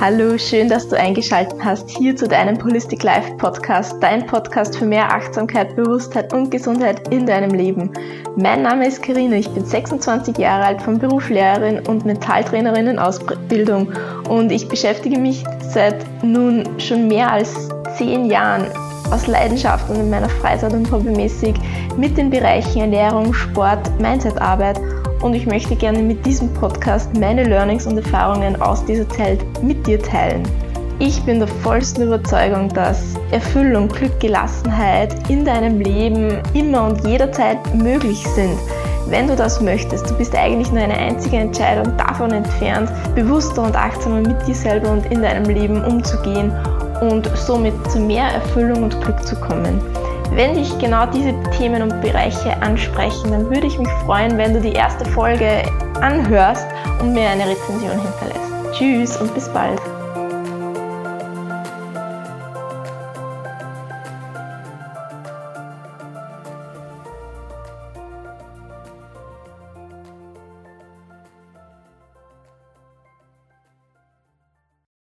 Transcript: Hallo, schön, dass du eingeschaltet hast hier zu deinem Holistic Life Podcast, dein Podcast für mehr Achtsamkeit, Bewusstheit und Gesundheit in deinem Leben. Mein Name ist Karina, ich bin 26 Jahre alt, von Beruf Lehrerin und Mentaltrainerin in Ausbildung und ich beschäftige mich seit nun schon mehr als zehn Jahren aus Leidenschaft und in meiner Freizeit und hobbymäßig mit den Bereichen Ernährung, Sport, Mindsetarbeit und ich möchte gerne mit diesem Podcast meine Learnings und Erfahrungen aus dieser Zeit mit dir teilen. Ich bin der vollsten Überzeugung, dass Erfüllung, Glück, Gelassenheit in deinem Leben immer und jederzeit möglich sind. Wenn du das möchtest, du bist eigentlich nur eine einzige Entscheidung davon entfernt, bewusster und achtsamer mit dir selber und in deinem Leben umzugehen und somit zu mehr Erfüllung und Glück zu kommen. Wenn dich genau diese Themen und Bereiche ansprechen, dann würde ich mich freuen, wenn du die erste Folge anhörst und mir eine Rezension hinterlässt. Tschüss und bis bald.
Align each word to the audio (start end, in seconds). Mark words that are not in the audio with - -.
Hallo, 0.00 0.38
schön, 0.38 0.68
dass 0.68 0.88
du 0.88 0.96
eingeschaltet 0.96 1.58
hast 1.64 1.90
hier 1.90 2.14
zu 2.14 2.28
deinem 2.28 2.62
Holistic 2.62 3.02
Life 3.02 3.34
Podcast, 3.36 4.00
dein 4.00 4.24
Podcast 4.24 4.78
für 4.78 4.86
mehr 4.86 5.12
Achtsamkeit, 5.12 5.74
Bewusstheit 5.74 6.32
und 6.32 6.52
Gesundheit 6.52 7.08
in 7.12 7.26
deinem 7.26 7.50
Leben. 7.50 7.90
Mein 8.36 8.62
Name 8.62 8.86
ist 8.86 9.02
Karina, 9.02 9.34
ich 9.34 9.50
bin 9.50 9.64
26 9.64 10.38
Jahre 10.38 10.66
alt, 10.66 10.82
von 10.82 11.00
Beruf 11.00 11.28
Lehrerin 11.30 11.80
und 11.88 12.06
Mentaltrainerin 12.06 12.86
in 12.86 12.98
Ausbildung 13.00 13.92
und 14.28 14.52
ich 14.52 14.68
beschäftige 14.68 15.18
mich 15.18 15.42
seit 15.68 16.06
nun 16.22 16.62
schon 16.78 17.08
mehr 17.08 17.32
als 17.32 17.68
zehn 17.96 18.26
Jahren 18.26 18.66
aus 19.10 19.26
Leidenschaft 19.26 19.90
und 19.90 19.96
in 19.96 20.10
meiner 20.10 20.28
Freizeit 20.28 20.74
und 20.74 20.88
hobbymäßig 20.92 21.54
mit 21.96 22.16
den 22.16 22.30
Bereichen 22.30 22.82
Ernährung, 22.82 23.34
Sport, 23.34 23.98
Mindsetarbeit 24.00 24.78
und 25.22 25.34
ich 25.34 25.46
möchte 25.46 25.76
gerne 25.76 26.02
mit 26.02 26.24
diesem 26.24 26.52
Podcast 26.54 27.14
meine 27.18 27.44
Learnings 27.44 27.86
und 27.86 27.96
Erfahrungen 27.96 28.60
aus 28.60 28.84
dieser 28.84 29.08
Zeit 29.08 29.40
mit 29.62 29.86
dir 29.86 30.00
teilen. 30.00 30.42
Ich 31.00 31.22
bin 31.22 31.38
der 31.38 31.48
vollsten 31.48 32.02
Überzeugung, 32.04 32.68
dass 32.70 33.14
Erfüllung, 33.30 33.88
Glück, 33.88 34.18
Gelassenheit 34.18 35.30
in 35.30 35.44
deinem 35.44 35.80
Leben 35.80 36.38
immer 36.54 36.88
und 36.88 37.06
jederzeit 37.06 37.58
möglich 37.74 38.26
sind. 38.34 38.58
Wenn 39.06 39.28
du 39.28 39.36
das 39.36 39.60
möchtest, 39.60 40.10
du 40.10 40.14
bist 40.14 40.34
eigentlich 40.34 40.70
nur 40.70 40.82
eine 40.82 40.96
einzige 40.96 41.36
Entscheidung 41.36 41.96
davon 41.96 42.32
entfernt, 42.32 42.90
bewusster 43.14 43.62
und 43.62 43.76
achtsamer 43.76 44.20
mit 44.20 44.46
dir 44.46 44.54
selber 44.54 44.90
und 44.90 45.06
in 45.06 45.22
deinem 45.22 45.48
Leben 45.48 45.84
umzugehen 45.84 46.52
und 47.00 47.30
somit 47.36 47.74
zu 47.90 48.00
mehr 48.00 48.24
Erfüllung 48.24 48.82
und 48.82 49.00
Glück 49.00 49.24
zu 49.24 49.36
kommen. 49.36 49.80
Wenn 50.32 50.54
dich 50.54 50.78
genau 50.78 51.06
diese 51.06 51.34
Themen 51.56 51.82
und 51.82 52.00
Bereiche 52.00 52.60
ansprechen, 52.62 53.32
dann 53.32 53.50
würde 53.50 53.66
ich 53.66 53.78
mich 53.78 53.88
freuen, 54.06 54.36
wenn 54.38 54.54
du 54.54 54.60
die 54.60 54.72
erste 54.72 55.04
Folge 55.06 55.62
anhörst 56.00 56.66
und 57.00 57.12
mir 57.12 57.28
eine 57.28 57.48
Rezension 57.48 57.98
hinterlässt. 57.98 58.72
Tschüss 58.72 59.16
und 59.16 59.34
bis 59.34 59.48
bald. 59.48 59.80